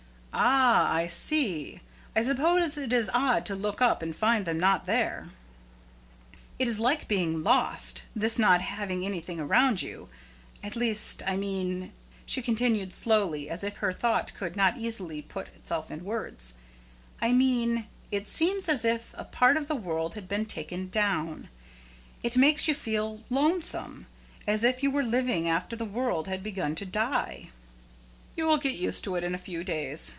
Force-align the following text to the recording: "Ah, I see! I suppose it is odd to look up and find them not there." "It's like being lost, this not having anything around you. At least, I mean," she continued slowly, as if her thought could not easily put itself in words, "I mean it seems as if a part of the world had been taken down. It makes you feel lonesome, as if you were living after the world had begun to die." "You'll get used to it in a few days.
"Ah, 0.33 0.93
I 0.93 1.07
see! 1.07 1.81
I 2.15 2.23
suppose 2.23 2.77
it 2.77 2.93
is 2.93 3.11
odd 3.13 3.45
to 3.47 3.53
look 3.53 3.81
up 3.81 4.01
and 4.01 4.15
find 4.15 4.45
them 4.45 4.57
not 4.57 4.85
there." 4.85 5.29
"It's 6.57 6.79
like 6.79 7.09
being 7.09 7.43
lost, 7.43 8.03
this 8.15 8.39
not 8.39 8.61
having 8.61 9.03
anything 9.05 9.41
around 9.41 9.81
you. 9.81 10.07
At 10.63 10.77
least, 10.77 11.21
I 11.27 11.35
mean," 11.35 11.91
she 12.25 12.41
continued 12.41 12.93
slowly, 12.93 13.49
as 13.49 13.61
if 13.61 13.77
her 13.77 13.91
thought 13.91 14.33
could 14.33 14.55
not 14.55 14.77
easily 14.77 15.21
put 15.21 15.47
itself 15.49 15.91
in 15.91 16.05
words, 16.05 16.53
"I 17.21 17.33
mean 17.33 17.87
it 18.09 18.29
seems 18.29 18.69
as 18.69 18.85
if 18.85 19.13
a 19.17 19.25
part 19.25 19.57
of 19.57 19.67
the 19.67 19.75
world 19.75 20.15
had 20.15 20.29
been 20.29 20.45
taken 20.45 20.87
down. 20.87 21.49
It 22.23 22.37
makes 22.37 22.69
you 22.69 22.73
feel 22.73 23.19
lonesome, 23.29 24.07
as 24.47 24.63
if 24.63 24.81
you 24.81 24.91
were 24.91 25.03
living 25.03 25.49
after 25.49 25.75
the 25.75 25.83
world 25.83 26.27
had 26.29 26.41
begun 26.41 26.73
to 26.75 26.85
die." 26.85 27.49
"You'll 28.37 28.57
get 28.57 28.75
used 28.75 29.03
to 29.03 29.15
it 29.17 29.25
in 29.25 29.35
a 29.35 29.47
few 29.49 29.65
days. 29.65 30.09